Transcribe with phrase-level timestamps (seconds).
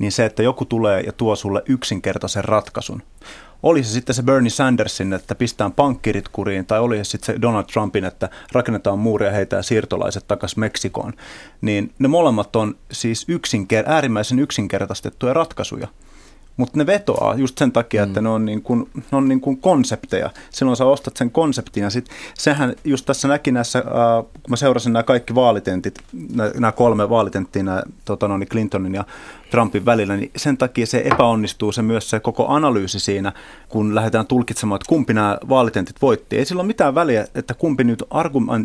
[0.00, 3.02] niin se, että joku tulee ja tuo sulle yksinkertaisen ratkaisun,
[3.62, 7.42] oli se sitten se Bernie Sandersin, että pistään pankkirit kuriin, tai oli se sitten se
[7.42, 11.12] Donald Trumpin, että rakennetaan muuria ja siirtolaiset takaisin Meksikoon,
[11.60, 15.88] niin ne molemmat on siis yksinker- äärimmäisen yksinkertaistettuja ratkaisuja
[16.60, 18.24] mutta ne vetoaa just sen takia, että mm.
[18.24, 20.30] ne on, niin kuin, ne on niin kuin konsepteja.
[20.50, 23.84] Silloin sä ostat sen konseptin ja sit sehän just tässä näki näissä, äh,
[24.32, 25.98] kun mä seurasin nämä kaikki vaalitentit,
[26.54, 29.04] nämä kolme vaalitenttiä, nämä tota, no, niin Clintonin ja
[29.50, 33.32] Trumpin välillä, niin sen takia se epäonnistuu se myös se koko analyysi siinä,
[33.68, 36.36] kun lähdetään tulkitsemaan, että kumpi nämä vaalitentit voitti.
[36.36, 38.04] Ei sillä ole mitään väliä, että kumpi nyt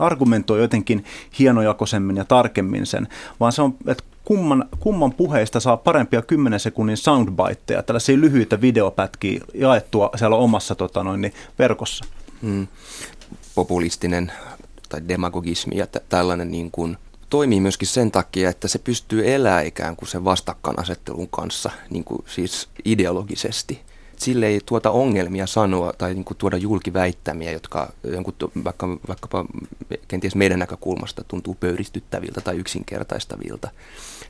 [0.00, 1.04] argumentoi jotenkin
[1.38, 3.08] hienojakoisemmin ja tarkemmin sen,
[3.40, 9.40] vaan se on, että kumman, kumman puheista saa parempia 10 sekunnin soundbiteja, tällaisia lyhyitä videopätkiä
[9.54, 12.04] jaettua siellä omassa tota noin, niin verkossa.
[12.42, 12.66] Hmm.
[13.54, 14.32] Populistinen
[14.88, 16.96] tai demagogismi ja t- tällainen niin kuin
[17.30, 22.24] toimii myöskin sen takia, että se pystyy elämään ikään kuin sen vastakkainasettelun kanssa, niin kuin
[22.26, 23.80] siis ideologisesti
[24.20, 29.44] sille ei tuota ongelmia sanoa tai niin kuin tuoda julkiväittämiä, jotka jonkun, vaikka, vaikkapa
[30.08, 33.70] kenties meidän näkökulmasta tuntuu pöyristyttäviltä tai yksinkertaistavilta.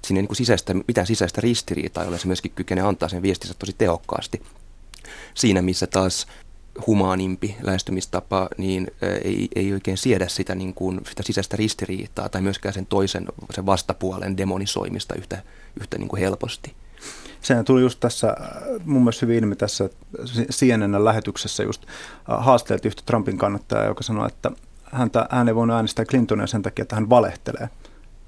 [0.03, 3.55] Siinä ei niin kuin sisäistä, mitään sisäistä ristiriitaa, jolla se myöskin kykenee antaa sen viestinsä
[3.59, 4.43] tosi tehokkaasti.
[5.35, 6.27] Siinä, missä taas
[6.87, 8.87] humaanimpi lähestymistapa, niin
[9.25, 13.67] ei, ei oikein siedä sitä, niin kuin, sitä sisäistä ristiriitaa tai myöskään sen toisen, sen
[13.67, 15.43] vastapuolen demonisoimista yhtä,
[15.81, 16.75] yhtä niin kuin helposti.
[17.41, 18.47] Sehän tuli just tässä äh,
[18.85, 19.91] mun mielestä hyvin ilmi tässä
[20.53, 24.51] CNN lähetyksessä just äh, haasteelti yhtä Trumpin kannattajaa, joka sanoi, että
[24.93, 27.69] häntä, hän ei voinut äänestää Clintonia sen takia, että hän valehtelee.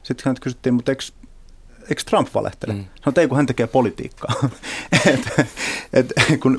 [0.03, 1.03] Sitten hän kysyttiin, mutta eikö,
[1.91, 2.73] eikö Trump valehtele?
[2.73, 2.79] Mm.
[2.79, 4.35] Sanoin, että ei kun hän tekee politiikkaa.
[5.07, 5.33] et,
[5.93, 6.59] et, kun,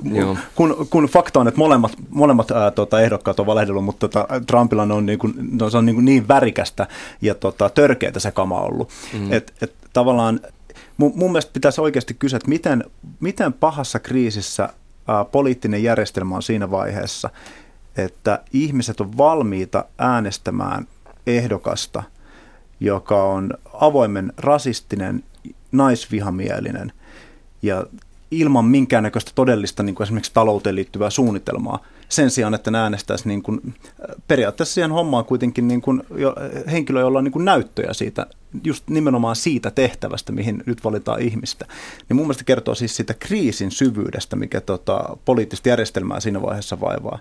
[0.55, 4.83] kun, kun, fakta on, että molemmat, molemmat ää, tota, ehdokkaat on valehdellut, mutta tota, Trumpilla
[4.83, 6.87] on, niin, kuin, no, se on niin, niin värikästä
[7.21, 8.89] ja tota, törkeitä se kama ollut.
[9.13, 9.33] Mm.
[9.33, 10.39] Et, et, tavallaan
[10.97, 12.83] mun, mun mielestä pitäisi oikeasti kysyä, että miten,
[13.19, 14.69] miten pahassa kriisissä
[15.07, 17.29] ää, poliittinen järjestelmä on siinä vaiheessa,
[17.97, 20.87] että ihmiset on valmiita äänestämään
[21.27, 22.03] ehdokasta,
[22.79, 25.23] joka on avoimen rasistinen,
[25.71, 26.91] naisvihamielinen
[27.61, 27.85] ja
[28.31, 31.79] ilman minkäännäköistä todellista niin kuin esimerkiksi talouteen liittyvää suunnitelmaa.
[32.09, 33.73] Sen sijaan, että ne äänestäisi niin kuin,
[34.27, 36.35] periaatteessa siihen hommaan kuitenkin niin kuin, jo,
[36.71, 38.27] henkilö, jolla on niin kuin näyttöjä siitä,
[38.63, 41.65] just nimenomaan siitä tehtävästä, mihin nyt valitaan ihmistä.
[42.09, 47.19] Niin mun mielestä kertoo siis siitä kriisin syvyydestä, mikä tota, poliittista järjestelmää siinä vaiheessa vaivaa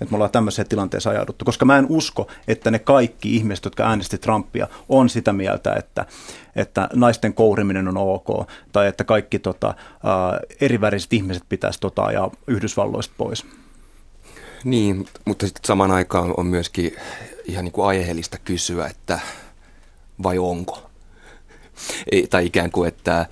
[0.00, 3.88] että me ollaan tämmöiseen tilanteeseen ajauduttu, koska mä en usko, että ne kaikki ihmiset, jotka
[3.88, 6.06] äänesti Trumpia, on sitä mieltä, että,
[6.56, 9.74] että naisten kouriminen on ok, tai että kaikki tota,
[10.04, 13.46] ää, eriväriset ihmiset pitäisi tota, ajaa Yhdysvalloista pois.
[14.64, 16.96] Niin, mutta sitten samaan aikaan on myöskin
[17.44, 19.20] ihan niin kuin aiheellista kysyä, että
[20.22, 20.90] vai onko?
[22.12, 23.26] Ei, tai ikään kuin, että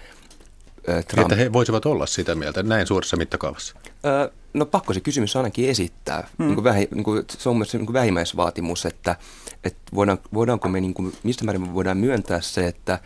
[1.08, 1.32] Trump...
[1.32, 3.74] Että he voisivat olla sitä mieltä näin suuressa mittakaavassa.
[4.04, 6.28] Öö, no pakko se kysymys ainakin esittää.
[6.38, 6.46] Hmm.
[6.46, 9.16] Niin kuin vähi, niin kuin, se on myös niin kuin vähimmäisvaatimus, että,
[9.64, 12.98] että voidaan, voidaanko me, niin kuin, mistä määrin me voidaan myöntää se, että,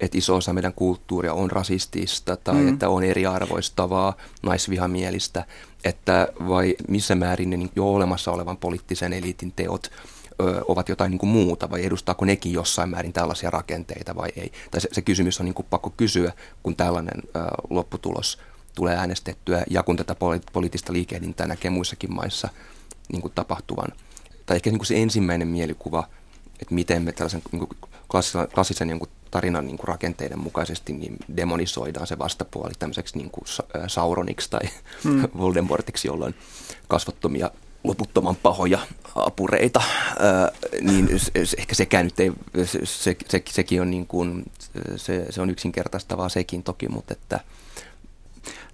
[0.00, 2.68] että iso osa meidän kulttuuria on rasistista tai hmm.
[2.68, 5.44] että on eriarvoistavaa, naisvihamielistä,
[5.84, 9.90] että vai missä määrin ne niin jo olemassa olevan poliittisen eliitin teot
[10.68, 14.52] ovat jotain niin kuin muuta vai edustaako nekin jossain määrin tällaisia rakenteita vai ei.
[14.70, 16.32] Tai se, se kysymys on niin kuin pakko kysyä,
[16.62, 18.38] kun tällainen ö, lopputulos
[18.74, 22.48] tulee äänestettyä ja kun tätä poli- poliittista liikehdintää näkee muissakin maissa
[23.12, 23.88] niin kuin tapahtuvan.
[24.46, 26.08] Tai ehkä niin kuin se ensimmäinen mielikuva,
[26.60, 27.78] että miten me tällaisen niin kuin
[28.10, 33.30] klassisen, klassisen niin kuin tarinan niin kuin rakenteiden mukaisesti niin demonisoidaan se vastapuoli tämmöiseksi niin
[33.30, 33.44] kuin
[33.86, 34.60] Sauroniksi tai
[35.04, 35.22] hmm.
[35.38, 36.34] Voldemortiksi, jolloin
[36.88, 37.50] kasvottomia
[37.84, 38.78] loputtoman pahoja
[39.14, 39.82] apureita,
[40.18, 40.50] ää,
[40.80, 41.08] niin
[41.58, 42.32] ehkä sekään nyt ei,
[42.64, 44.42] se, se, se, sekin on niin kuin,
[44.96, 47.40] se, se on yksinkertaistavaa sekin toki, mutta että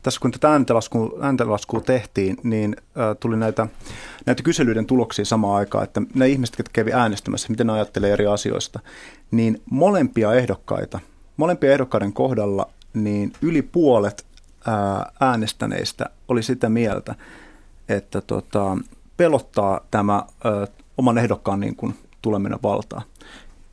[0.03, 0.53] tässä kun tätä
[1.21, 2.77] ääntelaskua, tehtiin, niin
[3.21, 3.67] tuli näitä,
[4.27, 8.27] näitä kyselyiden tuloksia samaan aikaan, että ne ihmiset, jotka kävi äänestämässä, miten ne ajattelee eri
[8.27, 8.81] asioista,
[9.31, 11.01] niin molempia ehdokkaita,
[11.37, 14.27] molempia ehdokkaiden kohdalla, niin yli puolet
[14.67, 17.15] ää, äänestäneistä oli sitä mieltä,
[17.89, 18.79] että tota,
[19.19, 20.67] pelottaa tämä ää,
[20.97, 23.03] oman ehdokkaan niin kuin, tuleminen valtaan.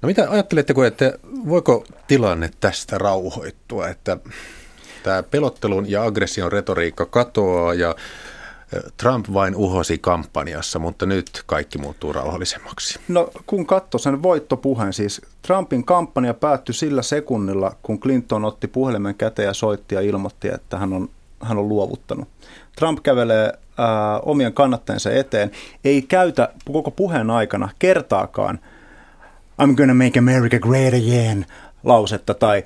[0.02, 1.14] No mitä ajatteletteko, että
[1.50, 4.18] voiko tilanne tästä rauhoittua, että
[5.04, 7.96] tämä pelottelun ja aggression retoriikka katoaa ja
[8.98, 13.00] Trump vain uhosi kampanjassa, mutta nyt kaikki muuttuu rauhallisemmaksi.
[13.08, 19.16] No kun katsoi sen voittopuheen, siis Trumpin kampanja päättyi sillä sekunnilla, kun Clinton otti puhelimen
[19.16, 21.10] käteen ja soitti ja ilmoitti, että hän on,
[21.42, 22.28] hän on luovuttanut.
[22.76, 25.52] Trump kävelee ää, omien kannattajansa eteen,
[25.84, 28.60] ei käytä koko puheen aikana kertaakaan
[29.62, 31.46] I'm gonna make America great again
[31.84, 32.64] lausetta tai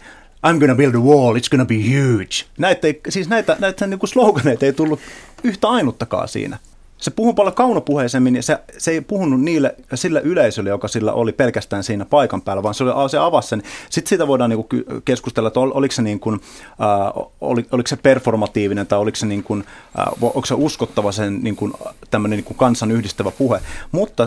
[0.47, 2.45] I'm gonna build a wall, it's gonna be huge.
[2.57, 4.99] Näitä, siis näitä, näitä niin sloganeita ei tullut
[5.43, 6.57] yhtä ainuttakaan siinä.
[6.99, 11.31] Se puhui paljon kaunopuheisemmin ja se, se ei puhunut niille, sille yleisölle, joka sillä oli
[11.31, 13.63] pelkästään siinä paikan päällä, vaan se, oli, se avasi sen.
[13.89, 17.95] Sitten siitä voidaan niin kuin keskustella, että oliko se, niin kuin, äh, oli, oliko se
[17.95, 19.63] performatiivinen tai oliko se, niin kuin,
[19.99, 21.73] äh, onko se uskottava sen niin kuin,
[22.11, 23.61] tämmöinen niin kuin kansan yhdistävä puhe.
[23.91, 24.23] Mutta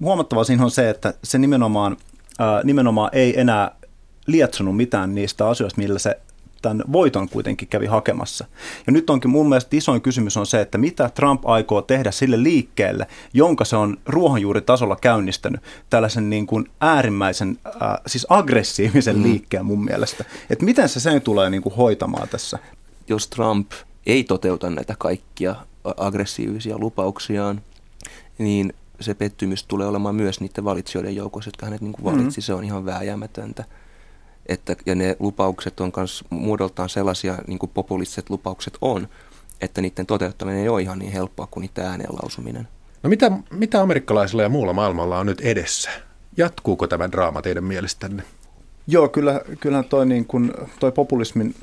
[0.00, 1.96] huomattava siinä on se, että se nimenomaan,
[2.40, 3.70] äh, nimenomaan ei enää
[4.26, 6.18] lietsonut mitään niistä asioista, millä se
[6.64, 8.46] tämän voiton kuitenkin kävi hakemassa.
[8.86, 12.42] Ja nyt onkin mun mielestä isoin kysymys on se, että mitä Trump aikoo tehdä sille
[12.42, 17.72] liikkeelle, jonka se on ruohonjuuritasolla käynnistänyt, tällaisen niin kuin äärimmäisen, äh,
[18.06, 19.22] siis aggressiivisen mm.
[19.22, 20.24] liikkeen mun mielestä.
[20.50, 22.58] Että miten se sen tulee niin kuin hoitamaan tässä?
[23.08, 23.72] Jos Trump
[24.06, 25.54] ei toteuta näitä kaikkia
[25.96, 27.60] aggressiivisia lupauksiaan,
[28.38, 32.40] niin se pettymys tulee olemaan myös niiden valitsijoiden joukossa, jotka hänet niin kuin valitsi.
[32.40, 32.42] Mm.
[32.42, 33.64] Se on ihan vääjäämätöntä.
[34.46, 39.08] Että, ja ne lupaukset on myös muodoltaan sellaisia, niin kuin populistiset lupaukset on,
[39.60, 42.68] että niiden toteuttaminen ei ole ihan niin helppoa kuin niiden ääneen lausuminen.
[43.02, 45.90] No mitä, mitä amerikkalaisilla ja muulla maailmalla on nyt edessä?
[46.36, 48.22] Jatkuuko tämä draama teidän mielestänne?
[48.86, 51.54] Joo, kyllä, kyllähän toi, niin kuin, toi populismin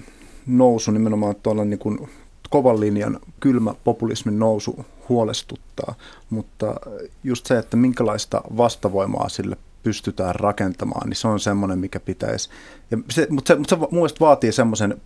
[0.48, 2.10] nousu, nimenomaan tuolla niin kuin
[2.50, 5.96] kovan linjan kylmä populismin nousu huolestuttaa,
[6.30, 6.76] mutta
[7.24, 12.50] just se, että minkälaista vastavoimaa sille pystytään rakentamaan, niin se on semmoinen, mikä pitäisi.
[12.92, 15.02] Ja se, mutta se, mutta se mun vaatii semmoisen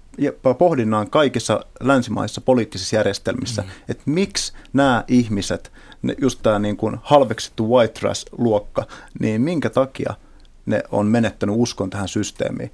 [0.57, 3.67] pohdinnan kaikissa länsimaissa poliittisissa järjestelmissä, mm.
[3.89, 8.85] että miksi nämä ihmiset, ne, just tämä niin kuin halveksittu white trash-luokka,
[9.19, 10.13] niin minkä takia
[10.65, 12.71] ne on menettänyt uskon tähän systeemiin.